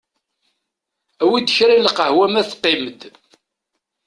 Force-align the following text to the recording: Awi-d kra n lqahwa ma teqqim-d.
Awi-d 1.23 1.49
kra 1.55 1.73
n 1.77 1.83
lqahwa 1.87 2.25
ma 2.31 2.41
teqqim-d. 2.49 3.01